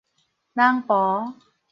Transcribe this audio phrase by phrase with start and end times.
[0.53, 1.35] 人酺